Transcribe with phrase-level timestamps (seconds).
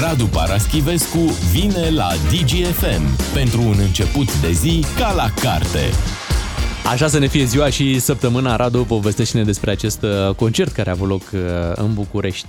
[0.00, 1.18] Radu Paraschivescu
[1.52, 5.80] vine la DGFM pentru un început de zi ca la carte.
[6.90, 8.56] Așa să ne fie ziua și săptămâna.
[8.56, 11.40] Radu, povestește-ne despre acest uh, concert care a avut loc uh,
[11.74, 12.46] în București.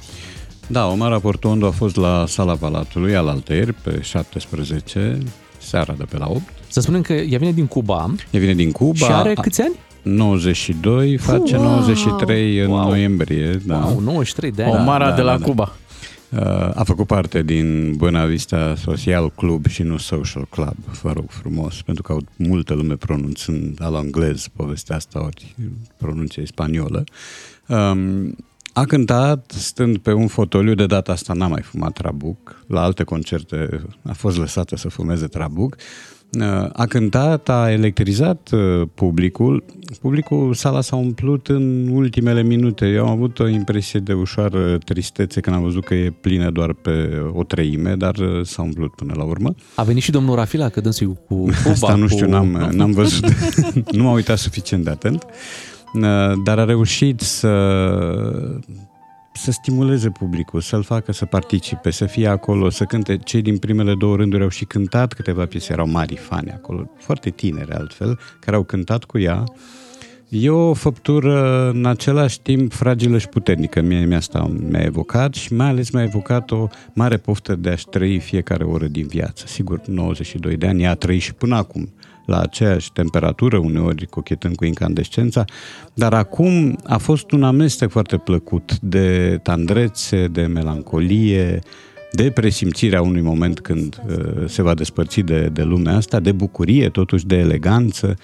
[0.67, 5.17] Da, Omar Aportondo a fost la Sala Palatului, al altăieri, pe 17,
[5.57, 6.41] seara de pe la 8.
[6.67, 8.15] Să spunem că ea vine din Cuba.
[8.31, 9.05] Ea vine din Cuba.
[9.05, 9.73] Și are câți ani?
[10.01, 11.65] 92, face Wow!
[11.65, 12.87] 93 în Wow!
[12.87, 13.61] noiembrie.
[13.65, 13.75] Da.
[13.75, 14.71] Wow, 93 de ani.
[14.73, 15.45] Omara da, de la da, da.
[15.45, 15.75] Cuba.
[16.31, 16.39] Uh,
[16.73, 21.81] A făcut parte din Buena Vista Social Club și nu Social Club, vă rog frumos,
[21.81, 25.55] pentru că au multă lume pronunțând la englez povestea asta, ori
[25.97, 27.03] pronunție spaniolă.
[27.67, 28.35] Um,
[28.73, 33.03] a cântat stând pe un fotoliu, de data asta n-a mai fumat trabuc, la alte
[33.03, 35.75] concerte a fost lăsată să fumeze trabuc.
[36.33, 39.63] Uh, A cântat, a electrizat uh, publicul.
[40.01, 42.85] Publicul, sala s-a umplut în ultimele minute.
[42.85, 46.73] Eu am avut o impresie de ușoară tristețe când am văzut că e plină doar
[46.73, 49.55] pe o treime, dar uh, s-a umplut până la urmă.
[49.75, 51.69] A venit și domnul Rafila, că dânsul cu Cuba.
[51.69, 52.31] Asta nu știu, cu...
[52.31, 53.25] n-am, n-am văzut,
[53.97, 55.25] nu m-am uitat suficient de atent,
[55.93, 56.01] Uh,
[56.43, 57.49] dar a reușit să,
[59.33, 63.17] să stimuleze publicul, să-l facă să participe, să fie acolo, să cânte.
[63.17, 67.29] Cei din primele două rânduri au și cântat câteva piese, erau mari fani acolo, foarte
[67.29, 69.43] tinere altfel, care au cântat cu ea.
[70.29, 73.81] E o făptură în același timp fragilă și puternică.
[73.81, 77.85] Mie mi asta mi-a evocat și mai ales mi-a evocat o mare poftă de a-și
[77.85, 79.47] trăi fiecare oră din viață.
[79.47, 81.89] Sigur, 92 de ani, ea a trăit și până acum
[82.29, 85.45] la aceeași temperatură, uneori cochetând cu incandescența,
[85.93, 91.59] dar acum a fost un amestec foarte plăcut de tandrețe, de melancolie,
[92.11, 96.89] de presimțirea unui moment când uh, se va despărți de, de lumea asta, de bucurie,
[96.89, 98.15] totuși de eleganță,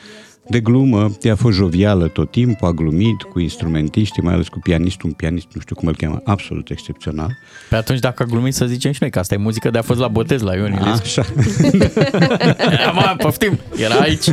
[0.48, 4.60] de glumă, ea a fost jovială tot timpul, a glumit cu instrumentiștii, mai ales cu
[4.60, 7.38] pianistul, un pianist, nu știu cum îl cheamă, absolut excepțional.
[7.70, 9.82] Pe atunci, dacă a glumit, să zicem și noi că asta e muzică de a
[9.82, 11.04] fost la botez la Ion Iliescu.
[11.04, 11.26] Așa.
[12.94, 14.28] Mă, poftim, era aici.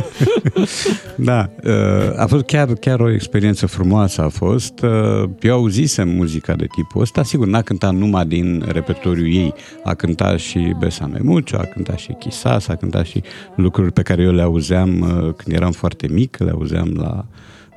[1.15, 1.73] Da, uh,
[2.17, 4.81] a fost chiar, chiar o experiență frumoasă a fost.
[4.81, 9.53] Uh, Eu auzisem muzica de tipul ăsta, sigur, n-a cântat numai din repertoriul ei,
[9.83, 13.23] a cântat și Besame Mucho, a cântat și Chisas, a cântat și
[13.55, 17.25] lucruri pe care eu le auzeam uh, când eram foarte mic, le auzeam la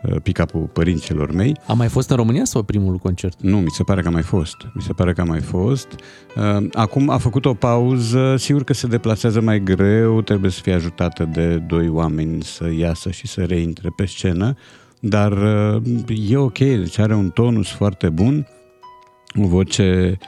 [0.03, 1.57] uh, pick-up-ul părinților mei.
[1.67, 3.41] A mai fost în România sau primul concert?
[3.41, 4.57] Nu, mi se pare că a mai fost.
[4.75, 5.89] Mi se pare că a mai fost.
[6.37, 10.73] Uh, Acum a făcut o pauză, sigur că se deplasează mai greu, trebuie să fie
[10.73, 14.55] ajutată de doi oameni să iasă și să reintre pe scenă,
[15.01, 15.33] dar
[15.77, 15.83] uh,
[16.29, 18.47] e ok, deci are un tonus foarte bun,
[19.43, 20.19] o voce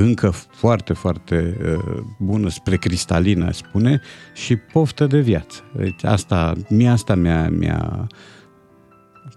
[0.00, 4.00] încă foarte, foarte uh, bună, spre cristalină, aș spune,
[4.34, 5.62] și poftă de viață.
[5.76, 8.06] Deci asta, mie asta mi-a, mi-a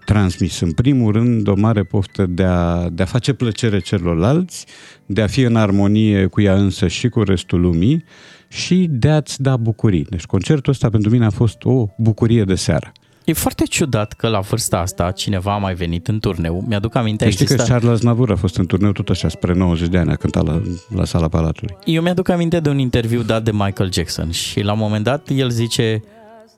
[0.04, 4.66] transmis în primul rând o mare poftă de a, de a face plăcere celorlalți,
[5.06, 8.04] de a fi în armonie cu ea însă și cu restul lumii
[8.48, 10.06] și de a-ți da bucurii.
[10.10, 12.92] Deci concertul ăsta pentru mine a fost o bucurie de seară.
[13.30, 16.64] E foarte ciudat că la vârsta asta cineva a mai venit în turneu.
[16.68, 17.72] Mi-aduc aminte, Știi că exista...
[17.74, 20.60] Charles Navur a fost în turneu tot așa spre 90 de ani, a cântat la,
[20.94, 21.76] la sala Palatului.
[21.84, 25.28] Eu mi-aduc aminte de un interviu dat de Michael Jackson și la un moment dat
[25.34, 26.02] el zice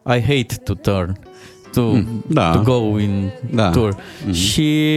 [0.07, 1.19] I hate to turn,
[1.73, 1.93] to,
[2.27, 2.51] da.
[2.51, 3.71] to go in Da.
[3.71, 3.97] tour.
[4.33, 4.89] Și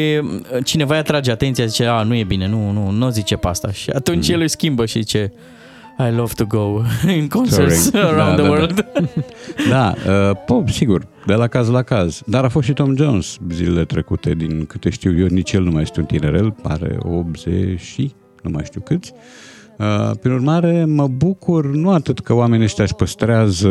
[0.63, 3.72] cineva îi atrage atenția, zice, a, nu e bine, nu, nu, nu zice pe asta.
[3.72, 5.34] Și atunci el îi schimbă și zice,
[5.97, 6.83] I love to go
[7.17, 8.09] in concerts Touring.
[8.16, 8.85] around Da, the da, world.
[9.69, 9.94] Da,
[10.29, 12.22] uh, pop, sigur, de la caz la caz.
[12.25, 15.72] Dar a fost și Tom Jones zilele trecute, din câte știu eu, nici el nu
[15.72, 19.11] mai este un tinerel, pare 80 și nu mai știu câți.
[19.13, 19.19] Uh,
[20.19, 23.69] Prin urmare, mă bucur nu atât că oamenii ăștia își păstrează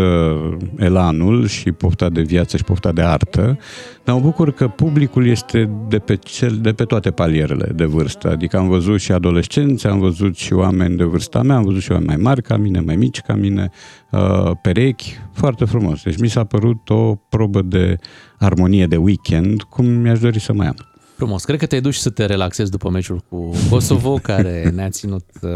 [0.76, 3.58] elanul și pofta de viață și pofta de artă,
[4.04, 8.30] dar mă bucur că publicul este de pe, cel, de pe toate palierele de vârstă.
[8.30, 11.90] Adică am văzut și adolescenți, am văzut și oameni de vârsta mea, am văzut și
[11.90, 13.70] oameni mai mari ca mine, mai mici ca mine,
[14.10, 16.02] uh, perechi, foarte frumos.
[16.02, 17.96] Deci mi s-a părut o probă de
[18.38, 20.76] armonie de weekend, cum mi-aș dori să mai am.
[21.16, 21.44] Frumos.
[21.44, 25.24] Cred că te-ai dus să te relaxezi după meciul cu Kosovo, care ne-a ținut...
[25.40, 25.50] Uh...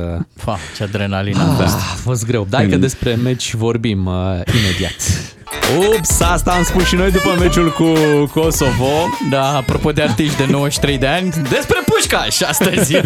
[0.44, 1.74] Pa, ce adrenalină Ah, a fost.
[1.76, 2.46] a fost greu.
[2.50, 4.12] Dai că despre meci vorbim uh,
[4.60, 4.96] imediat.
[5.96, 7.84] Ups, asta am spus și noi după meciul cu
[8.40, 8.88] Kosovo.
[9.30, 11.76] Da, apropo de artiști de 93 de ani, despre
[12.08, 12.96] Pușcaș astăzi.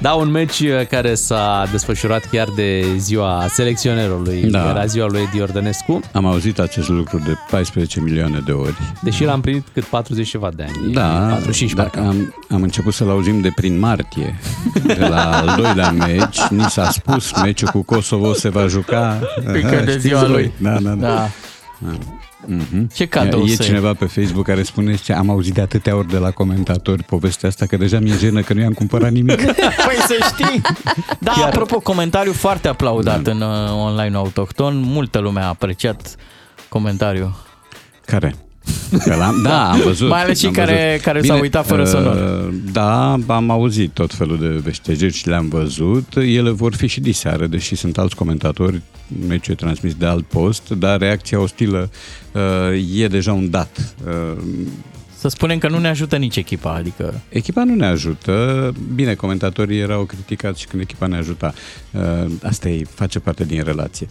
[0.00, 4.42] Da, un meci uh, care s-a desfășurat chiar de ziua selecționerului.
[4.50, 4.68] Da.
[4.68, 6.00] Era ziua lui Edi Ordănescu.
[6.12, 8.74] Am auzit acest lucru de 14 milioane de ori.
[9.02, 10.92] Deși l-am primit cât 40 ceva de ani.
[10.92, 12.08] Da, 45 dar parcă.
[12.08, 14.38] am, am început să-l auzim de prin martie.
[14.86, 19.82] De la al doilea meci, ni s-a spus, meciul cu Kosovo se va juca Încă
[19.84, 20.30] de știți ziua voi?
[20.30, 20.52] lui.
[20.56, 21.06] Da, da, da.
[21.08, 21.28] Da.
[22.48, 22.94] Mm-hmm.
[22.94, 26.08] Ce cadou E să cineva pe Facebook care spune ce am auzit de atâtea ori
[26.08, 29.42] de la comentatori povestea asta că deja mi-e jenă că nu i-am cumpărat nimic.
[29.86, 30.60] Păi să știi.
[31.18, 31.48] Da, Chiar...
[31.48, 33.30] apropo, comentariu foarte aplaudat da.
[33.30, 34.80] în uh, online autohton.
[34.80, 36.16] Multă lume a apreciat
[36.68, 37.34] comentariul.
[38.04, 38.34] Care?
[39.04, 40.08] Că l-am, da, am văzut.
[40.08, 42.16] Mai ales cei care, care Bine, s-au uitat fără uh, sonor.
[42.72, 46.16] Da, am auzit tot felul de veștejeri și le-am văzut.
[46.16, 48.80] Ele vor fi și diseară, deși sunt alți comentatori,
[49.28, 51.90] meciul e transmis de alt post, dar reacția ostilă
[52.32, 53.94] uh, e deja un dat.
[54.06, 54.42] Uh,
[55.22, 57.20] să spunem că nu ne ajută nici echipa, adică...
[57.28, 58.72] Echipa nu ne ajută.
[58.94, 61.54] Bine, comentatorii erau criticați și când echipa ne ajuta.
[61.90, 64.08] Uh, asta e, face parte din relație.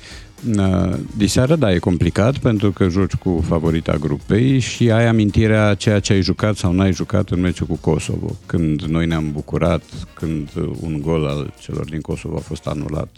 [0.58, 6.00] Uh, diseară, da, e complicat pentru că joci cu favorita grupei și ai amintirea ceea
[6.00, 8.36] ce ai jucat sau n-ai jucat în meciul cu Kosovo.
[8.46, 9.84] Când noi ne-am bucurat,
[10.14, 10.50] când
[10.80, 13.10] un gol al celor din Kosovo a fost anulat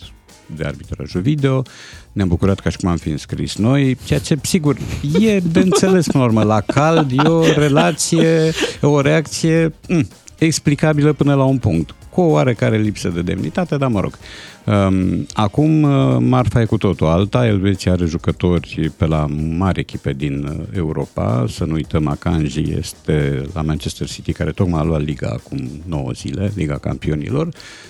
[0.55, 1.63] de arbitrajul video,
[2.11, 4.77] ne-am bucurat ca și cum am fi înscris noi, ceea ce, sigur,
[5.19, 6.43] e de înțeles până la urmă.
[6.43, 12.31] La cald e o relație, o reacție mm, explicabilă până la un punct, cu o
[12.31, 14.17] oarecare lipsă de demnitate, dar mă rog.
[14.65, 19.25] Um, acum uh, marfa e cu totul alta, Elveția are jucători pe la
[19.57, 24.79] mari echipe din uh, Europa, să nu uităm Akanji este la Manchester City care tocmai
[24.79, 27.49] a luat Liga acum 9 zile, Liga Campionilor,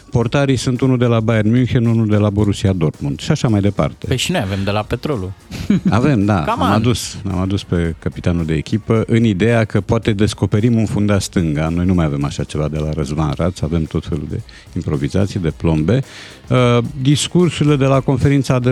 [0.10, 3.62] portarii sunt unul de la Bayern München, unul de la Borussia Dortmund și așa mai
[3.62, 4.08] departe.
[4.08, 5.32] Păi și noi avem de la Petrolul.
[5.90, 6.44] Avem, da.
[6.44, 11.22] am adus, am adus pe capitanul de echipă în ideea că poate descoperim un fundat
[11.22, 11.70] stânga.
[11.70, 14.42] Noi nu mai avem așa ceva de la Răzvan Raț, avem tot felul de
[14.76, 16.04] improvizații, de plombe.
[16.50, 18.72] Uh, discursurile de la conferința de,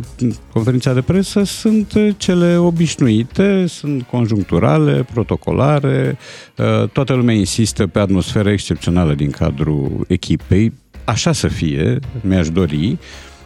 [0.54, 6.18] conferința de presă sunt cele obișnuite, sunt conjuncturale, protocolare,
[6.58, 10.74] uh, toată lumea insistă pe atmosfera excepțională din cadrul echipei,
[11.06, 12.98] așa să fie, mi-aș dori.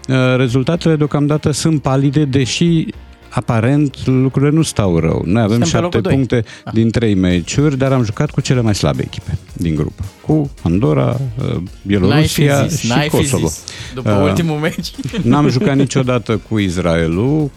[0.07, 2.85] Uh, rezultatele deocamdată sunt palide, deși
[3.35, 5.23] aparent lucrurile nu stau rău.
[5.25, 6.73] Noi avem Suntem șapte puncte ah.
[6.73, 10.03] din trei meciuri, dar am jucat cu cele mai slabe echipe din grupă.
[10.21, 13.47] Cu Andorra, uh, Bielorusia zis, și Kosovo.
[13.47, 14.91] Zis, după uh, ultimul meci.
[15.21, 17.41] N-am jucat niciodată cu Israelul.
[17.41, 17.49] Uh,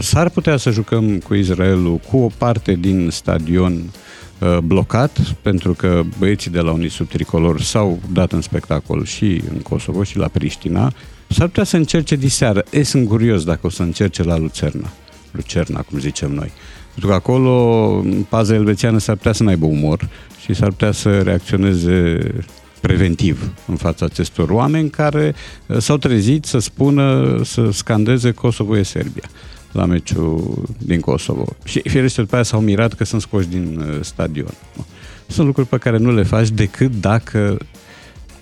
[0.00, 3.80] s-ar putea să jucăm cu Israelul cu o parte din stadion uh,
[4.40, 9.58] Uh, blocat, pentru că băieții de la Unisub Tricolor s-au dat în spectacol și în
[9.58, 10.92] Kosovo și la Priștina.
[11.28, 12.64] S-ar putea să încerce diseară.
[12.70, 14.92] E, sunt curios dacă o să încerce la Lucerna.
[15.36, 16.52] Lucerna, cum zicem noi.
[16.90, 20.08] Pentru că acolo paza elvețiană s-ar putea să n-aibă umor
[20.40, 22.18] și s-ar putea să reacționeze
[22.80, 25.34] preventiv în fața acestor oameni care
[25.66, 29.28] uh, s-au trezit să spună, să scandeze Kosovo e Serbia
[29.72, 31.44] la meciul din Kosovo.
[31.64, 34.54] Și firește după aia s-au mirat că sunt scoși din uh, stadion.
[35.26, 37.58] Sunt lucruri pe care nu le faci decât dacă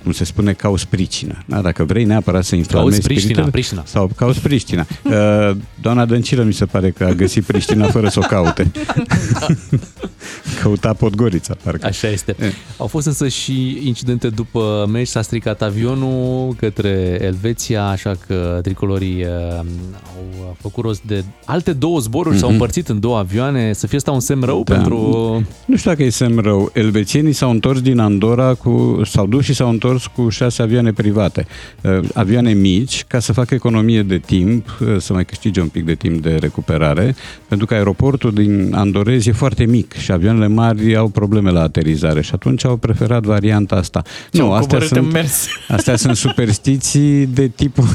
[0.05, 1.43] cum se spune, cauți pricină.
[1.47, 1.61] Da?
[1.61, 3.83] Dacă vrei neapărat să inflamezi cauți Priștina, Priștina.
[3.87, 4.87] Sau cauți Priștina.
[5.03, 8.71] Uh, doamna Dăncilă mi se pare că a găsit Priștina fără să o caute.
[10.63, 11.87] Căuta Podgorița, parcă.
[11.87, 12.37] Așa este.
[12.41, 12.53] E.
[12.77, 19.25] Au fost însă și incidente după meci, s-a stricat avionul către Elveția, așa că tricolorii
[19.25, 19.59] uh,
[20.47, 22.39] au făcut rost de alte două zboruri, mm-hmm.
[22.39, 22.59] s-au mhm.
[22.59, 24.75] împărțit în două avioane, să fie asta un semn rău da.
[24.75, 24.97] pentru...
[25.67, 26.71] Nu știu dacă e semn rău.
[26.75, 31.47] Elvețienii s-au întors din Andorra, cu, s-au dus și s-au întors cu șase avioane private.
[31.81, 35.85] Uh, avioane mici, ca să facă economie de timp, uh, să mai câștige un pic
[35.85, 37.15] de timp de recuperare,
[37.49, 42.23] pentru că aeroportul din Andorez e foarte mic și avioanele mari au probleme la aterizare
[42.23, 44.03] și atunci au preferat varianta asta.
[44.31, 45.47] Ce nu, astea sunt, mers.
[45.69, 47.89] astea sunt superstiții de tipul,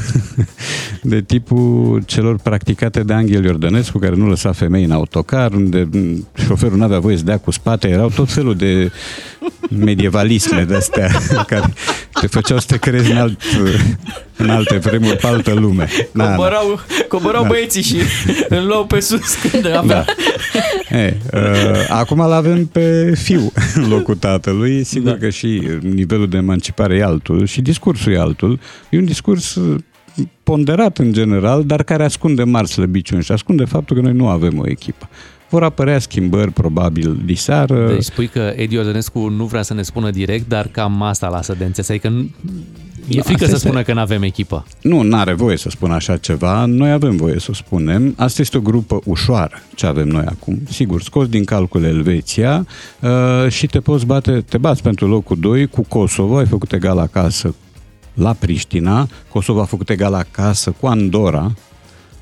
[1.02, 5.88] de tipul celor practicate de Angel Iordănescu, care nu lăsa femei în autocar, unde
[6.46, 8.90] șoferul nu avea voie să dea cu spate, erau tot felul de
[9.70, 11.10] medievalisme de astea
[11.46, 11.72] care
[12.20, 13.40] te făceau să te crezi în, alt,
[14.36, 15.88] în alte vremuri, pe altă lume.
[16.12, 17.48] Coborau, da, coborau da.
[17.48, 17.96] băieții și
[18.48, 20.04] îl luau pe sus când avea.
[20.04, 20.04] Da.
[20.98, 21.40] E, uh,
[21.88, 24.84] acum îl avem pe fiu în locul tatălui.
[24.84, 25.16] Sigur da.
[25.16, 28.58] că și nivelul de emancipare e altul și discursul e altul.
[28.90, 29.58] E un discurs
[30.42, 34.58] ponderat în general, dar care ascunde mari slăbiciuni și ascunde faptul că noi nu avem
[34.58, 35.08] o echipă.
[35.50, 37.88] Vor apărea schimbări, probabil, diseară.
[37.88, 41.54] Deci spui că Edi Ordănescu nu vrea să ne spună direct, dar cam asta lasă
[41.58, 41.88] de înțeles.
[41.88, 42.30] Adică
[43.08, 44.66] E frică să spună că nu avem echipă.
[44.82, 46.64] Nu, nu are voie să spună așa ceva.
[46.64, 48.14] Noi avem voie să spunem.
[48.16, 50.58] Asta este o grupă ușoară, ce avem noi acum.
[50.68, 52.66] Sigur, scos din calcul Elveția
[53.00, 56.98] uh, și te poți bate, te bați pentru locul 2 cu Kosovo, ai făcut egal
[56.98, 57.54] acasă
[58.14, 61.52] la Priștina, Kosovo a făcut egal acasă cu Andorra,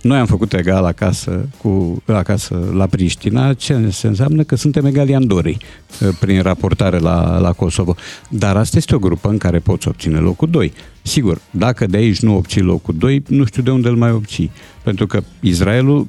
[0.02, 5.14] noi am făcut egal acasă, cu, acasă la Priștina, ce se înseamnă că suntem egali
[5.14, 5.58] Andorii
[6.00, 7.94] uh, prin raportare la, la Kosovo.
[8.28, 10.72] Dar asta este o grupă în care poți obține locul 2.
[11.02, 14.50] Sigur, dacă de aici nu obții locul 2, nu știu de unde îl mai obții.
[14.82, 16.08] Pentru că Israelul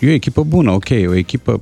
[0.00, 1.60] e o echipă bună, ok, o echipă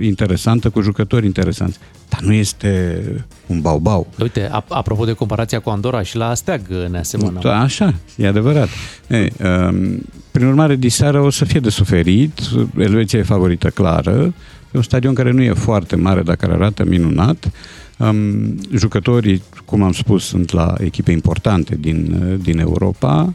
[0.00, 1.78] interesantă, cu jucători interesanți.
[2.08, 3.02] Dar nu este
[3.46, 4.06] un bau-bau.
[4.20, 7.40] Uite, apropo de comparația cu Andorra și la Asteag ne asemănăm.
[7.42, 8.68] Da, așa, e adevărat.
[9.08, 9.32] Ei,
[9.70, 10.00] um,
[10.30, 12.40] prin urmare, diseară o să fie de suferit.
[12.78, 14.34] Elveția e favorită clară.
[14.72, 17.50] E un stadion care nu e foarte mare, dar care arată minunat.
[17.96, 23.34] Um, jucătorii, cum am spus, sunt la echipe importante din, din Europa.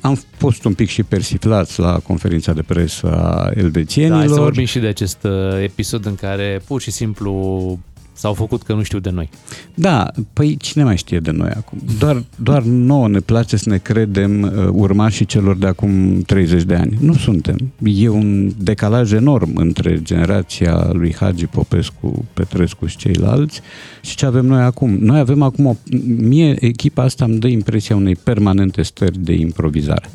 [0.00, 4.18] Am fost un pic și persiflați la conferința de presă a elvețienilor.
[4.18, 7.78] Da, hai să vorbim și de acest uh, episod în care pur și simplu
[8.20, 9.28] S-au făcut că nu știu de noi.
[9.74, 11.78] Da, păi cine mai știe de noi acum?
[11.98, 16.74] Doar, doar nouă ne place să ne credem uh, urmașii celor de acum 30 de
[16.74, 16.96] ani.
[17.00, 17.72] Nu suntem.
[17.82, 23.60] E un decalaj enorm între generația lui Hagi Popescu, Petrescu și ceilalți
[24.00, 24.96] și ce avem noi acum.
[24.98, 25.74] Noi avem acum o...
[26.16, 30.10] Mie echipa asta îmi dă impresia unei permanente stări de improvizare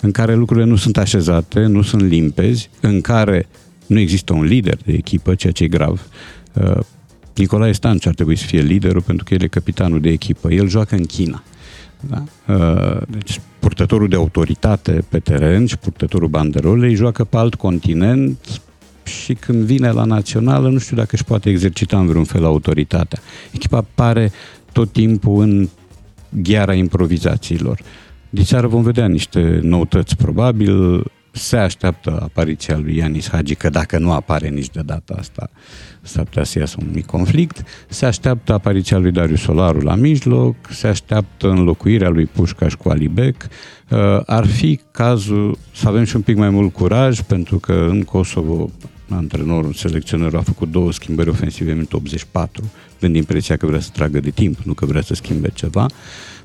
[0.00, 3.48] în care lucrurile nu sunt așezate, nu sunt limpezi, în care
[3.86, 6.06] nu există un lider de echipă, ceea ce e grav.
[7.32, 10.52] Uh, Nicolae Stanciu ar trebui să fie liderul pentru că el e capitanul de echipă.
[10.52, 11.42] El joacă în China.
[12.00, 12.24] Da?
[12.54, 18.60] Uh, deci purtătorul de autoritate pe teren și purtătorul banderolei joacă pe alt continent
[19.04, 23.18] și când vine la națională nu știu dacă își poate exercita în vreun fel autoritatea.
[23.52, 24.32] Echipa pare
[24.72, 25.68] tot timpul în
[26.28, 27.80] gheara improvizațiilor.
[28.30, 34.12] Diseară vom vedea niște noutăți, probabil se așteaptă apariția lui Ianis Hagi, că dacă nu
[34.12, 35.50] apare nici de data asta,
[36.02, 37.62] s-ar putea să iasă un mic conflict.
[37.88, 43.48] Se așteaptă apariția lui Darius Solaru la mijloc, se așteaptă înlocuirea lui Pușcaș cu Alibec.
[43.88, 48.02] Uh, ar fi cazul să avem și un pic mai mult curaj, pentru că în
[48.02, 48.70] Kosovo
[49.14, 54.20] antrenorul, selecționerul a făcut două schimbări ofensive în 84, dând impresia că vrea să tragă
[54.20, 55.86] de timp, nu că vrea să schimbe ceva.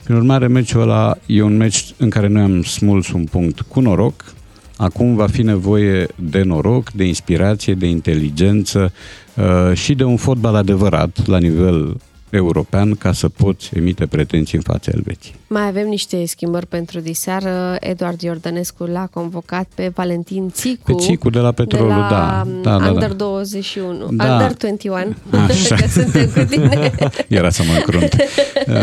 [0.04, 3.80] Prin urmare, meciul ăla e un meci în care noi am smuls un punct cu
[3.80, 4.34] noroc,
[4.78, 8.94] Acum va fi nevoie de noroc, de inspirație, de inteligență
[9.36, 11.98] uh, și de un fotbal adevărat la nivel
[12.38, 15.36] european ca să poți emite pretenții în fața Elveției.
[15.48, 17.76] Mai avem niște schimbări pentru diseară.
[17.80, 20.94] Eduard Iordănescu l-a convocat pe Valentin Țicu.
[20.94, 22.48] Pe Țicu de la Petrolul, de la da.
[22.62, 23.16] da, da Under da.
[23.16, 24.08] 21.
[24.12, 24.34] Da.
[24.34, 25.16] Under 21.
[25.30, 25.76] Așa.
[25.82, 26.92] că suntem cu tine.
[27.28, 28.16] Era să mă încrunt.
[28.68, 28.74] Uh,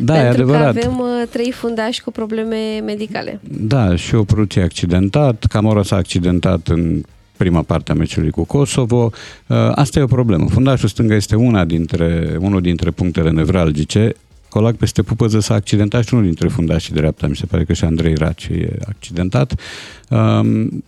[0.00, 0.74] da, e adevărat.
[0.74, 3.40] Că avem uh, trei fundași cu probleme medicale.
[3.42, 5.44] Da, și o pruție accidentat.
[5.48, 7.02] Camora s-a accidentat în
[7.40, 9.10] prima parte a meciului cu Kosovo.
[9.46, 10.48] Uh, asta e o problemă.
[10.48, 14.12] Fundașul stângă este una dintre, unul dintre punctele nevralgice.
[14.48, 17.84] Colac peste pupăză s-a accidentat și unul dintre fundașii dreapta, mi se pare că și
[17.84, 19.54] Andrei Raci e accidentat.
[20.08, 20.84] Um,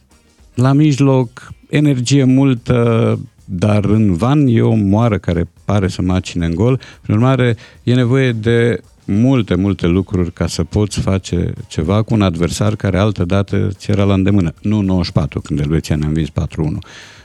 [0.54, 6.54] la mijloc, energie multă, dar în van e o moară care pare să macine în
[6.54, 6.80] gol.
[7.00, 12.22] Prin urmare, e nevoie de multe, multe lucruri ca să poți face ceva cu un
[12.22, 14.52] adversar care altă dată ți era la îndemână.
[14.62, 16.32] Nu 94, când Elveția ne-a învins 4-1.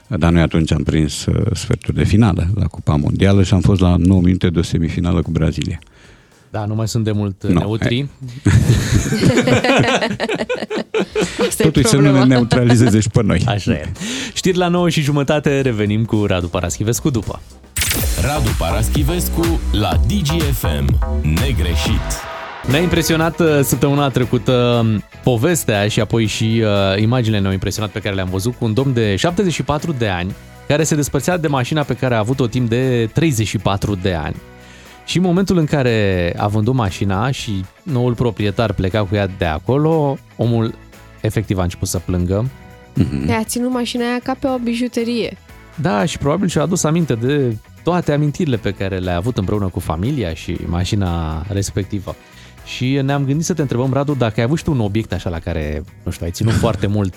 [0.08, 3.82] Dar noi atunci am prins uh, sfertul de finală la Cupa Mondială și am fost
[3.82, 5.80] la 9 minute de o semifinală cu Brazilia.
[6.50, 8.08] Da, nu mai sunt de mult no, neutri.
[11.58, 13.44] Totuși să nu ne neutralizeze și pe noi.
[13.48, 13.92] Așa e.
[14.34, 17.42] Știri la 9 și jumătate, revenim cu Radu Paraschivescu după.
[18.22, 20.98] Radu Paraschivescu la DGFM.
[21.22, 22.02] Negreșit.
[22.70, 28.00] Ne-a impresionat uh, săptămâna trecută um, povestea și apoi și uh, imaginile ne-au impresionat pe
[28.00, 30.36] care le-am văzut cu un domn de 74 de ani
[30.68, 34.36] care se despărțea de mașina pe care a avut-o timp de 34 de ani.
[35.06, 39.46] Și în momentul în care a vândut mașina și noul proprietar pleca cu ea de
[39.46, 40.74] acolo, omul
[41.22, 42.50] efectiv a început să plângă.
[43.00, 43.38] Mm-hmm.
[43.40, 45.38] A ținut mașina aia ca pe o bijuterie.
[45.82, 47.56] Da, și probabil și-a adus aminte de
[47.88, 52.16] toate amintirile pe care le-a avut împreună cu familia și mașina respectivă.
[52.66, 55.30] Și ne-am gândit să te întrebăm, Radu, dacă ai avut și tu un obiect așa
[55.30, 57.14] la care, nu știu, ai ținut foarte mult.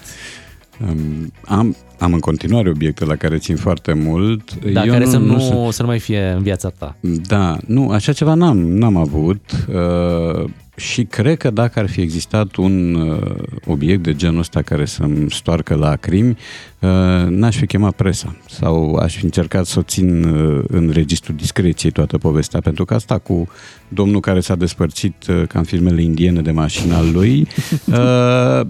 [1.44, 4.54] Am, am în continuare obiecte la care țin foarte mult.
[4.72, 6.96] Da, Eu care nu, să, nu, nu, să nu mai fie în viața ta.
[7.26, 9.66] Da, nu, așa ceva n-am, n-am avut.
[9.68, 10.50] Uh,
[10.80, 13.34] și cred că dacă ar fi existat un uh,
[13.66, 16.37] obiect de genul ăsta care să-mi stoarcă lacrimi,
[16.78, 16.88] uh,
[17.28, 21.92] n-aș fi chemat presa sau aș fi încercat să o țin uh, în registru discreției
[21.92, 23.49] toată povestea, pentru că asta cu
[23.88, 27.46] domnul care s-a despărțit uh, ca în filmele indiene de mașina lui
[27.87, 28.60] uh,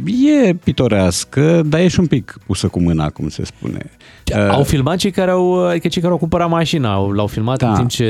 [0.47, 3.91] e pitorească, dar e și un pic pusă cu mâna, cum se spune.
[4.35, 7.69] Uh, au filmat cei care au, adică cei care au cumpărat mașina, l-au filmat da.
[7.69, 8.05] în timp ce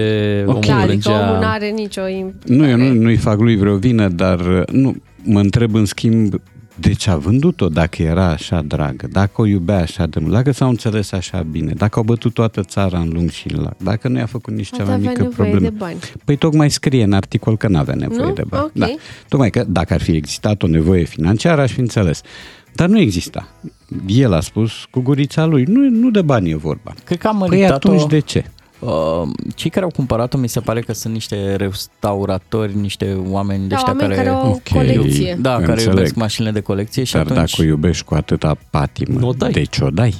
[0.47, 0.54] okay.
[0.54, 2.02] omul da, adică omul nu are nicio...
[2.45, 6.35] Nu, eu nu, nu-i fac lui vreo vină, dar uh, nu, mă întreb în schimb
[6.75, 10.50] de ce a vândut-o dacă era așa dragă, dacă o iubea așa de mult, dacă
[10.50, 14.09] s-au înțeles așa bine, dacă au bătut toată țara în lung și în lac, dacă
[14.09, 15.75] nu i-a făcut nici cea Poate mai avea mică nevoie problemă.
[15.75, 15.99] de bani.
[16.25, 18.32] Păi tocmai scrie în articol că n-avea nevoie Nu?
[18.32, 18.64] de bani.
[18.64, 18.70] Ok.
[18.73, 18.87] Da.
[19.28, 22.20] Tocmai că dacă ar fi existat o nevoie financiară, aș fi înțeles.
[22.75, 23.49] Dar nu exista.
[24.06, 26.94] El a spus cu gurița lui, nu, nu de bani e vorba.
[27.04, 27.90] Cred că am Păi meritat-o...
[27.90, 28.44] atunci de ce?
[28.80, 29.22] Uh,
[29.54, 33.75] cei care au cumpărat-o mi se pare că sunt niște restauratori, niște oameni de Da,
[33.76, 34.26] ăștia oameni care...
[34.28, 34.68] care au Ok.
[34.68, 35.38] colecție.
[35.40, 35.94] Da, care Înțeleg.
[35.94, 37.37] iubesc mașinile de colecție și Dar atunci...
[37.50, 39.50] dacă o iubești cu atâta patimă, N-o dai.
[39.50, 40.14] de ce o dai?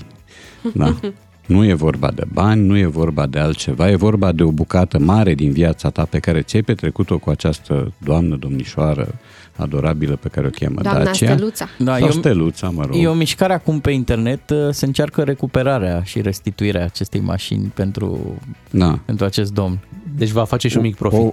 [0.75, 0.95] Da.
[1.47, 4.99] Nu e vorba de bani, nu e vorba de altceva, e vorba de o bucată
[4.99, 9.15] mare din viața ta pe care ți-ai petrecut-o cu această doamnă, domnișoară
[9.61, 11.33] adorabilă pe care o cheamă Doamna Dacia.
[11.35, 11.69] Steluța.
[11.79, 12.95] Da, sau eu, Steluța, mă rog.
[12.99, 18.39] e o mișcare acum pe internet, uh, se încearcă recuperarea și restituirea acestei mașini pentru,
[18.71, 18.99] Da.
[19.05, 19.79] pentru acest domn.
[20.17, 21.19] Deci va face și un mic profit.
[21.19, 21.31] O,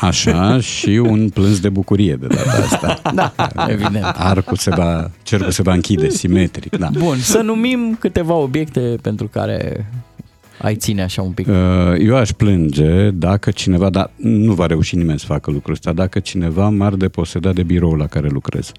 [0.00, 3.00] așa și un plâns de bucurie de data asta.
[3.14, 3.32] Da,
[3.68, 4.04] evident.
[4.04, 6.76] Arcul se va, cercul se va închide simetric.
[6.76, 6.88] Da.
[6.98, 9.86] Bun, să numim câteva obiecte pentru care
[10.62, 11.46] ai ține așa un pic.
[11.48, 11.54] Uh,
[11.98, 16.18] Eu aș plânge dacă cineva, dar nu va reuși nimeni să facă lucrul ăsta, dacă
[16.18, 18.72] cineva m-ar deposeda de birou la care lucrez.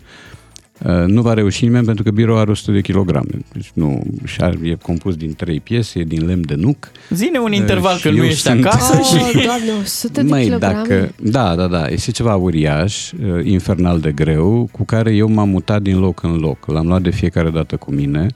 [0.86, 3.30] Uh, Nu va reuși nimeni pentru că birou are 100 de kilograme.
[3.54, 6.92] Deci nu, și are- e compus din trei piese, e din lemn de nuc.
[7.10, 9.06] Zine un interval și când nu eu ești sunt- acasă Oh,
[9.40, 9.46] și...
[9.46, 10.74] doamne, 100 de Măi, kilograme?
[10.88, 15.50] dacă, da, da, da, este ceva uriaș, uh, infernal de greu, cu care eu m-am
[15.50, 16.66] mutat din loc în loc.
[16.68, 18.28] L-am luat de fiecare dată cu mine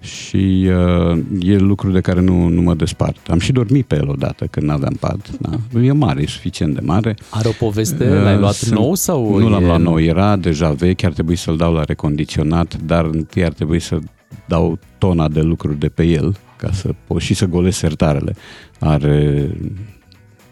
[0.00, 3.28] și uh, e lucru de care nu, nu mă despart.
[3.28, 5.30] Am și dormit pe el odată când n-aveam pat.
[5.40, 5.80] Da.
[5.80, 7.14] E mare, e suficient de mare.
[7.30, 8.08] Are o poveste?
[8.08, 11.36] L-ai luat Sunt- nou sau Nu l-am e- luat nou, era deja vechi, ar trebui
[11.36, 13.98] să-l dau la recondiționat, dar întâi ar trebui să
[14.46, 18.34] dau tona de lucruri de pe el, ca să pot și să golesc sertarele.
[18.80, 19.48] Are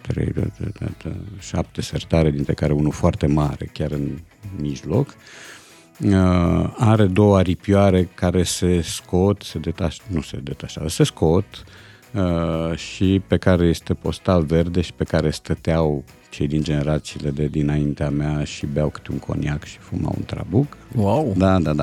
[0.00, 1.10] trei, da, da, da, da,
[1.40, 4.08] șapte sertare, dintre care unul foarte mare, chiar în
[4.60, 5.06] mijloc.
[5.06, 5.14] Uh,
[6.76, 11.44] are două aripioare care se scot, se detaș, nu se detașează, se scot
[12.12, 17.46] uh, și pe care este postal verde și pe care stăteau cei din generațiile de
[17.46, 20.76] dinaintea mea și beau câte un coniac și fumau un trabuc.
[20.94, 21.32] Wow!
[21.36, 21.82] Da, da, da.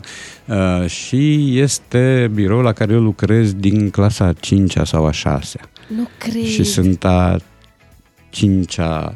[0.82, 5.60] Uh, și este birou la care eu lucrez din clasa a 5 sau a 6
[5.96, 6.44] Nu cred.
[6.44, 7.38] și sunt a
[8.30, 9.16] cincea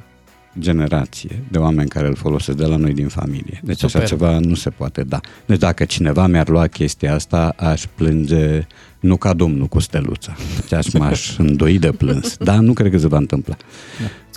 [0.60, 3.62] generație de oameni care îl folosesc de la noi din familie.
[3.64, 3.96] Deci Super.
[3.96, 5.20] așa ceva nu se poate da.
[5.46, 8.68] Deci dacă cineva mi-ar lua chestia asta, aș plânge
[9.00, 10.36] nu ca domnul cu steluța.
[10.60, 12.38] Deci aș m-aș îndoi de plâns.
[12.38, 13.58] Dar nu cred că se va întâmpla.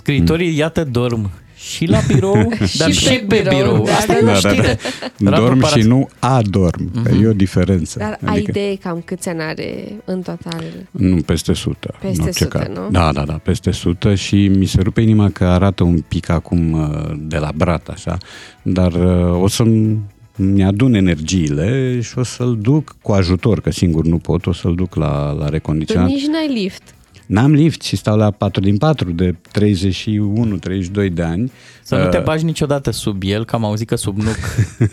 [0.03, 3.83] Scriitorii, iată, dorm și la birou, dar și, pe pe birou, birou.
[3.85, 4.49] da, Asta e da, o da, da.
[4.49, 4.77] știre.
[5.23, 6.91] Radu Dorm Paraț- și nu adorm.
[6.91, 7.21] Mm-hmm.
[7.23, 7.99] E o diferență.
[7.99, 10.63] Dar ai idee cam câți ani are în total?
[10.91, 11.95] Nu, peste 100.
[12.01, 12.67] Peste în orice 100, caz.
[12.75, 12.89] nu?
[12.91, 16.71] Da, da, da, peste 100 și mi se rupe inima că arată un pic acum
[16.71, 18.17] uh, de la brat, așa,
[18.61, 19.97] dar uh, o să-mi
[20.35, 24.95] mi-adun energiile și o să-l duc cu ajutor, că singur nu pot, o să-l duc
[24.95, 26.07] la, la Tu recondiționat.
[26.07, 26.81] nici n-ai lift.
[27.29, 31.51] N-am lift și stau la 4 din 4 de 31-32 de ani.
[31.83, 34.35] Să nu te Uh, bagi niciodată sub el, că am auzit că sub nuc.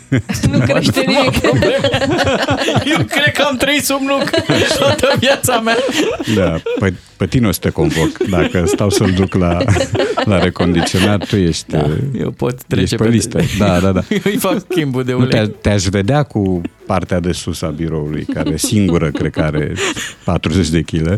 [0.51, 1.43] Nu crește nimic.
[2.85, 4.29] Eu cred că am trăit sub nuc
[4.79, 5.75] toată viața mea.
[6.35, 8.17] Da, pe, pe tine o să te convoc.
[8.29, 9.57] Dacă stau să-l duc la,
[10.25, 13.39] la recondiționat, tu ești, Da, uh, eu pot trece ești pe listă.
[13.57, 14.01] Da, da, da.
[14.09, 15.55] Eu îi fac schimbul de Nu, te, ulei.
[15.61, 19.73] te-aș vedea cu partea de sus a biroului, care singură cred că are
[20.23, 21.17] 40 de kg.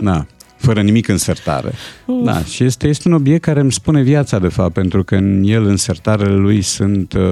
[0.00, 0.26] Na,
[0.66, 1.70] fără nimic în sertare.
[2.24, 5.42] Da, și este, este un obiect care îmi spune viața, de fapt, pentru că în
[5.44, 7.22] el, în sertarele lui, sunt uh,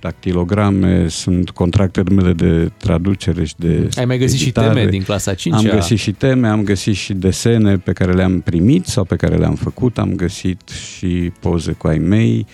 [0.00, 4.68] dactilograme, sunt contractele mele de traducere și de Ai mai găsit și editare.
[4.74, 8.40] teme din clasa 5 Am găsit și teme, am găsit și desene pe care le-am
[8.40, 12.46] primit sau pe care le-am făcut, am găsit și poze cu ai mei.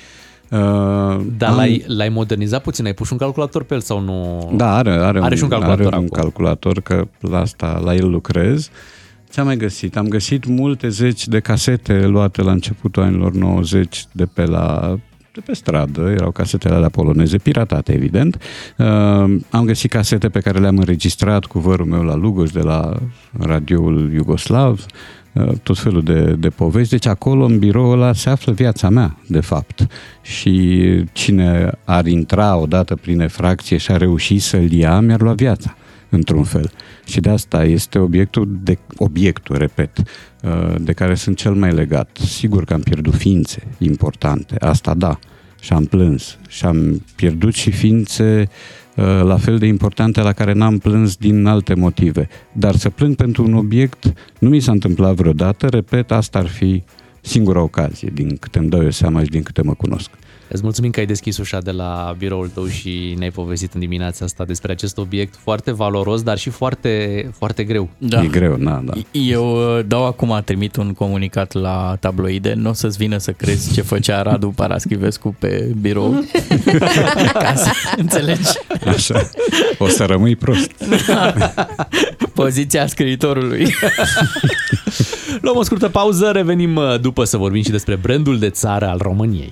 [0.51, 0.59] Uh,
[1.37, 2.85] Dar am- l-ai, l-ai modernizat puțin?
[2.87, 4.51] Ai pus și un calculator pe el sau nu?
[4.57, 6.21] Da, are, are, Are și un calculator are un acum.
[6.21, 8.71] calculator, că la asta, la el lucrez.
[9.31, 9.97] Ce am mai găsit?
[9.97, 14.99] Am găsit multe zeci de casete luate la începutul anilor 90 de pe la
[15.33, 18.43] de pe stradă, erau casetele alea poloneze, piratate, evident.
[18.79, 18.87] Uh,
[19.51, 22.97] am găsit casete pe care le-am înregistrat cu vărul meu la Lugoj, de la
[23.38, 24.87] radioul Iugoslav,
[25.33, 26.91] uh, tot felul de, de povești.
[26.91, 29.87] Deci acolo, în biroul ăla, se află viața mea, de fapt.
[30.23, 35.77] Și cine ar intra odată prin efracție și a reușit să-l ia, mi-ar lua viața
[36.11, 36.71] într-un fel.
[37.07, 39.99] Și de asta este obiectul, de, obiectul, repet,
[40.42, 42.18] uh, de care sunt cel mai legat.
[42.27, 45.18] Sigur că am pierdut ființe importante, asta da,
[45.61, 46.38] și am plâns.
[46.49, 48.49] Și am pierdut și ființe
[48.97, 52.29] uh, la fel de importante la care n-am plâns din alte motive.
[52.53, 56.83] Dar să plâng pentru un obiect nu mi s-a întâmplat vreodată, repet, asta ar fi
[57.21, 60.11] singura ocazie, din câte îmi dau eu seama și din câte mă cunosc.
[60.49, 64.25] Îți mulțumim că ai deschis ușa de la biroul tău și ne-ai povestit în dimineața
[64.25, 67.89] asta despre acest obiect foarte valoros, dar și foarte, foarte greu.
[67.99, 68.23] Da.
[68.23, 68.93] E greu, da, da.
[69.13, 73.73] Eu uh, dau acum, trimit un comunicat la tabloide, nu o să-ți vină să crezi
[73.73, 76.25] ce făcea Radu Paraschivescu pe birou.
[77.33, 78.49] Ca să înțelegi
[78.87, 79.31] Așa.
[79.79, 80.71] O să rămâi prost.
[82.35, 83.75] poziția scriitorului.
[85.41, 88.99] Luăm o scurtă pauză, revenim uh, după să vorbim și despre brandul de țară al
[88.99, 89.51] României.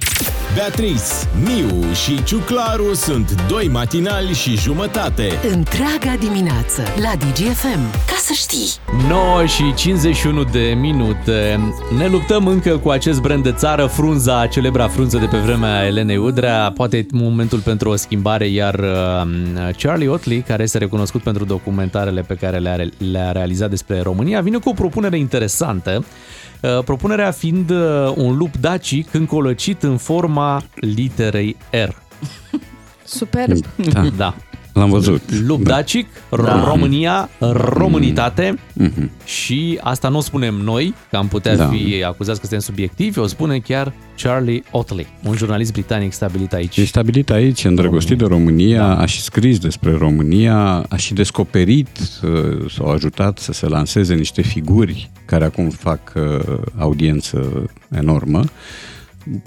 [0.57, 1.03] Beatrice,
[1.45, 5.29] Miu și Ciuclaru sunt doi matinali și jumătate.
[5.53, 7.91] Întreaga dimineață la DGFM.
[8.07, 8.69] Ca să știi!
[9.09, 11.61] 9 și 51 de minute.
[11.99, 16.17] Ne luptăm încă cu acest brand de țară, frunza, celebra frunză de pe vremea Elenei
[16.17, 16.73] Udrea.
[16.75, 22.21] Poate e momentul pentru o schimbare, iar uh, Charlie Otley, care este recunoscut pentru documentarele
[22.21, 22.77] pe care le-a,
[23.11, 26.05] le-a realizat despre România, vine cu o propunere interesantă.
[26.67, 31.89] Uh, Propunerea fiind uh, un lup dacic încolăcit în forma literei R.
[33.05, 33.65] Superb.
[33.93, 34.35] Da, Da.
[34.79, 35.23] L-am văzut.
[35.47, 35.71] Lup da.
[35.75, 36.65] dacic, da.
[36.67, 39.11] România, românitate Mhm.
[39.25, 41.67] și asta nu o spunem noi, că am putea Da.
[41.67, 46.77] fi acuzați că suntem subiectivi, o spune chiar Charlie Otley, un jurnalist britanic stabilit aici.
[46.77, 48.99] E stabilit aici, îndrăgostit de România, Da.
[49.01, 51.89] a și scris despre România, a și descoperit
[52.23, 56.23] uh, sau a ajutat să se lanseze niște figuri care acum fac uh,
[56.79, 58.45] audiență enormă.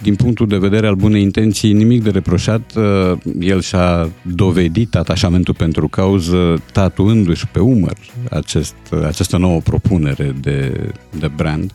[0.02, 2.74] Din punctul de vedere al bunei intenții, nimic de reproșat.
[2.76, 7.98] uh, El și-a dovedit atașamentul pentru cauză tatuându-și pe umăr
[8.30, 10.90] acest, această nouă propunere de,
[11.20, 11.72] de brand.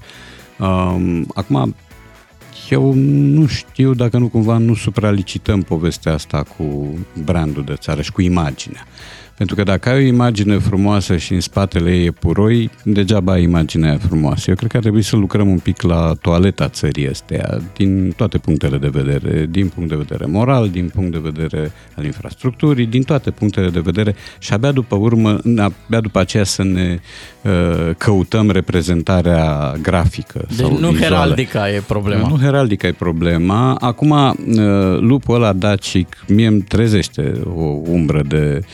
[0.59, 1.75] Um, Acum,
[2.71, 8.13] eu nu știu dacă nu cumva nu supralicităm povestea asta cu brandul de țară și
[8.13, 8.87] cu imaginea.
[9.37, 13.43] Pentru că dacă ai o imagine frumoasă și în spatele ei e puroi, degeaba ai
[13.43, 14.45] imaginea aia frumoasă.
[14.51, 18.39] Eu cred că ar trebui să lucrăm un pic la toaleta țării astea, din toate
[18.39, 23.03] punctele de vedere, din punct de vedere moral, din punct de vedere al infrastructurii, din
[23.03, 26.99] toate punctele de vedere și abia după urmă, abia după aceea să ne
[27.43, 27.51] uh,
[27.99, 31.15] căutăm reprezentarea grafică Deci sau nu vizuală.
[31.15, 32.29] heraldica e problema.
[32.29, 33.75] Nu heraldica e problema.
[33.75, 34.35] Acum, uh,
[35.01, 38.67] lupul ăla dacic mie îmi trezește o umbră de uh,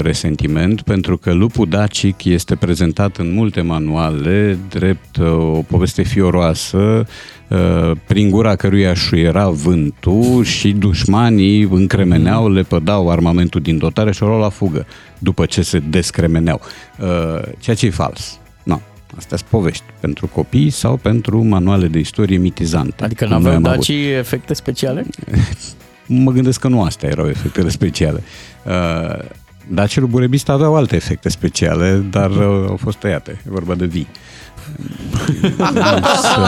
[0.00, 7.06] resentiment pentru că lupul dacic este prezentat în multe manuale drept uh, o poveste fioroasă
[7.48, 14.22] uh, prin gura căruia șuiera vântul și dușmanii încremeneau, le pădau armamentul din dotare și
[14.22, 14.86] o luau la fugă
[15.18, 16.60] după ce se descremeneau.
[17.00, 18.38] Uh, Ceea ce e fals.
[18.62, 18.80] Nu.
[19.16, 23.04] Astea sunt povești pentru copii sau pentru manuale de istorie mitizante.
[23.04, 23.86] Adică cum nu noi aveau am avut.
[23.86, 25.06] dacii efecte speciale?
[26.06, 28.22] Mă gândesc că nu astea erau efectele speciale.
[29.68, 33.30] Uh, Dacii Burebist aveau alte efecte speciale, dar uh, au fost tăiate.
[33.46, 34.06] E vorba de vii.
[35.58, 36.38] însă,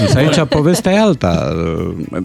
[0.00, 1.54] însă aici povestea e alta.
[2.10, 2.22] Uh,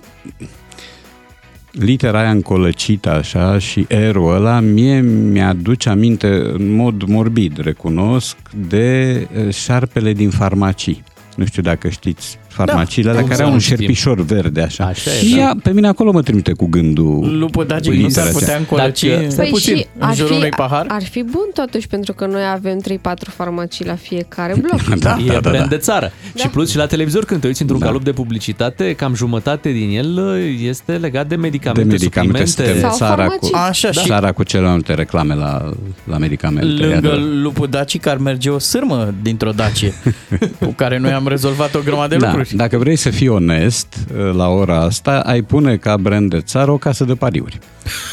[1.71, 9.27] Litera aia încolăcită așa și erul ăla mie mi-aduce aminte în mod morbid, recunosc, de
[9.35, 11.03] uh, șarpele din farmacii.
[11.35, 13.77] Nu știu dacă știți farmaciile alea cum care să au nu un știm.
[13.77, 14.83] șerpișor verde așa.
[14.85, 15.39] Așa e, și da.
[15.41, 17.37] ea, pe mine acolo mă trimite cu gândul.
[17.39, 18.39] Lupul dacic Păi, nu s-ar literația.
[18.39, 20.85] putea încolăci Dacă- Stai Păi puțin, și în ar jurul fi, unui pahar?
[20.89, 24.99] ar fi bun totuși pentru că noi avem 3-4 farmacii la fiecare bloc.
[24.99, 25.65] Da, e da, da, brand da.
[25.65, 26.11] de țară.
[26.35, 26.41] Da.
[26.41, 27.85] Și plus și la televizor, când te uiți într-un Da.
[27.85, 32.79] calup de publicitate, cam jumătate din el uh, este legat de medicamente, De medicamente, suplimente.
[32.79, 33.69] suntem Sau țara cu, farmacii.
[33.69, 36.65] Așa, și- țara cu cele mai multe reclame la, la medicamente.
[36.67, 37.19] e Lângă adevărat.
[37.41, 39.93] lupul dacic ar merge o sârmă dintr-o dacie
[40.59, 42.57] cu care noi am rezolvat o grămadă de Da, lucruri.
[42.57, 43.97] dacă vrei să fii onest,
[44.33, 47.59] la ora asta, ai pune ca brand de țară o casă de pariuri.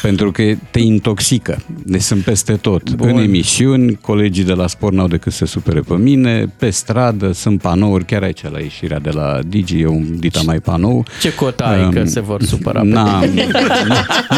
[0.01, 1.57] Pentru că te intoxică.
[1.85, 2.91] Deci sunt peste tot.
[2.91, 3.07] Bun.
[3.07, 7.31] În emisiuni, colegii de la sport n-au decât să se supere pe mine, pe stradă,
[7.31, 11.05] sunt panouri, chiar aici la ieșirea de la Digi, e un dita mai panou.
[11.21, 13.25] Ce cota ai că Um, se vor supăra pe Na, nu,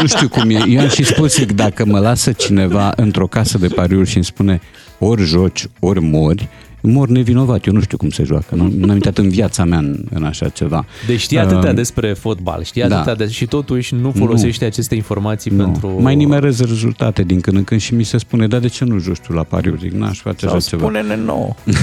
[0.02, 0.64] nu știu cum e.
[0.68, 4.26] Eu am și spus, zic, dacă mă lasă cineva într-o casă de pariuri și îmi
[4.26, 4.62] spune
[5.00, 6.48] ori joci, ori mori,
[6.82, 7.66] mor nevinovat.
[7.66, 8.56] Eu nu știu cum se joacă.
[8.56, 10.86] Nu am intrat în viața mea în, în așa ceva.
[11.08, 12.96] Deci știi atâtea Um, despre fotbal, știi da.
[12.96, 13.32] atâtea de...
[13.32, 15.64] și totuși nu folosește aceste informații Nu.
[15.64, 16.02] pentru...
[16.02, 18.98] Mai nimerez rezultate din când în când și mi se spune, da, de ce nu
[19.00, 19.80] joci tu la pariuri?
[19.82, 20.82] Zic, n-aș face Sau așa ceva.
[20.82, 21.54] spune-ne nouă.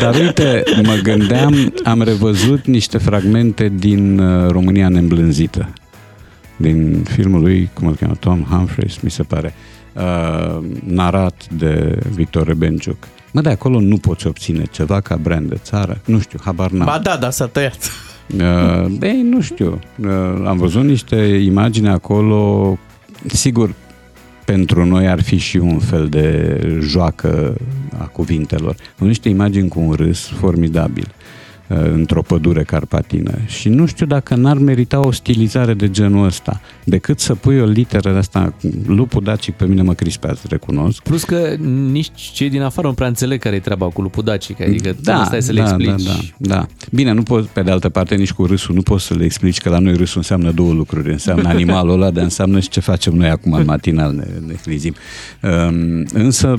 [0.00, 5.68] Dar uite, mă gândeam, am revăzut niște fragmente din uh, România neîmblânzită.
[6.56, 9.54] Din filmul lui, cum îl cheamă, Tom Humphreys, mi se pare,
[9.92, 13.08] uh, narat de Victor Rebenciuc.
[13.32, 16.00] Mă, de acolo nu poți obține ceva ca brand de țară?
[16.04, 16.86] Nu știu, habar n-am.
[16.86, 17.90] Ba da, da, s-a tăiat.
[18.38, 19.78] Uh, ei, nu știu.
[20.00, 20.08] Uh,
[20.46, 22.78] am văzut niște imagini acolo.
[23.26, 23.74] Sigur,
[24.44, 27.54] pentru noi ar fi și un fel de joacă
[27.98, 28.76] a cuvintelor.
[28.98, 31.06] Au niște imagini cu un râs formidabil.
[31.08, 33.32] uh, într-o pădure carpatină.
[33.46, 37.64] Și nu știu dacă n-ar merita o stilizare de genul ăsta, decât să pui o
[37.64, 38.54] literă de asta,
[38.86, 41.02] lupul dacic pe mine mă crispează, recunosc.
[41.02, 41.54] Plus că
[41.90, 45.24] nici cei din afară nu prea înțeleg care e treaba cu lupul dacic, adică Da,
[45.24, 46.06] stai să le da, explici.
[46.06, 46.66] da, da, da.
[46.90, 49.58] Bine, nu poți, pe de altă parte, nici cu râsul, nu poți să le explici
[49.58, 51.10] că la noi râsul înseamnă două lucruri.
[51.10, 54.94] Înseamnă animalul ăla, dar înseamnă și ce facem noi acum în matinal, ne, ne crizim.
[55.42, 56.58] Um, însă,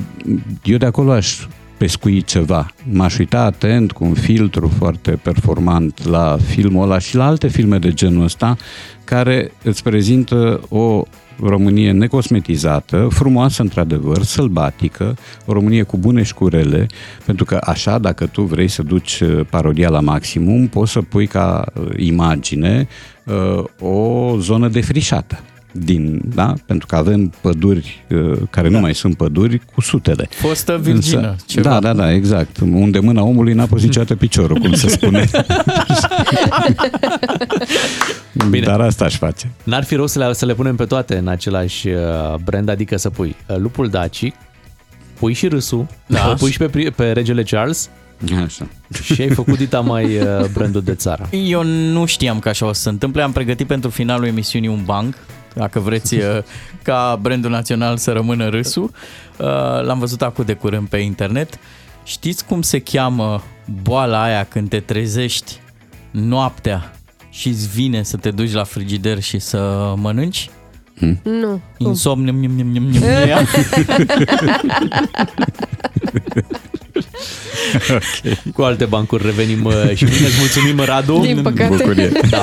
[0.62, 2.66] eu de acolo aș pescui ceva.
[2.90, 7.78] M-aș uita atent cu un filtru foarte performant la filmul ăla și la alte filme
[7.78, 8.56] de genul ăsta
[9.04, 11.02] care îți prezintă o
[11.42, 16.86] Românie necosmetizată, frumoasă într-adevăr, sălbatică, o Românie cu bune și cu rele,
[17.24, 21.26] pentru că așa, dacă tu vrei să duci uh, parodia la maximum, poți să pui
[21.26, 22.88] ca uh, imagine
[23.24, 25.40] uh, o zonă defrișată.
[25.78, 26.54] Din, da?
[26.66, 30.26] Pentru că avem păduri uh, care nu mai sunt păduri cu sutele.
[30.30, 31.68] Fostă virgină, Însă- ceva.
[31.68, 32.56] Da, da, da, exact.
[32.60, 35.24] Unde mâna omului n-a pus niciodată piciorul, cum se spune.
[38.50, 38.66] Bine.
[38.66, 39.50] Dar asta aș face.
[39.64, 42.96] N-ar fi rău să le, să le punem pe toate în același uh, brand, adică
[42.96, 44.34] să pui uh, lupul dacic,
[45.18, 46.18] pui și râsul, Da.
[46.18, 46.34] da.
[46.34, 47.88] pui și pe, pri- pe regele Charles
[48.44, 48.66] Așa.
[49.02, 51.28] și ai făcut dita mai uh, brandul de țară.
[51.30, 53.22] Eu nu știam că așa o să se întâmple.
[53.22, 55.14] Am pregătit pentru finalul emisiunii un banc,
[55.56, 56.38] dacă vreți uh,
[56.82, 58.90] ca brandul național să rămână râsul.
[59.36, 59.46] Uh,
[59.82, 61.58] L-am văzut acum de curând pe internet.
[62.04, 63.42] Știți cum se cheamă
[63.82, 65.60] boala aia când te trezești
[66.10, 66.92] noaptea
[67.30, 70.50] și îți vine să te duci la frigider și să mănânci?
[71.22, 71.60] Nu.
[71.78, 71.86] Cum?
[71.86, 73.02] Insomniu, nim, nim, nim, nim,
[78.22, 78.52] nim.
[78.54, 81.20] Cu alte bancuri revenim uh, și bine îți mulțumim, Radu.
[81.22, 81.74] Din păcate.
[81.76, 82.12] Bucurie.
[82.30, 82.42] Da.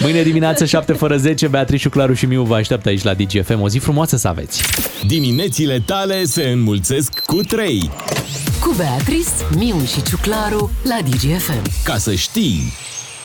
[0.00, 3.60] Mâine dimineață 7 fără 10, Beatrice, Claru și Miu vă așteaptă aici la DGFM.
[3.60, 4.62] O zi frumoasă să aveți!
[5.06, 7.90] Diminețile tale se înmulțesc cu 3.
[8.60, 11.62] Cu Beatrice, Miu și Ciuclaru la DGFM.
[11.84, 12.72] Ca să știi...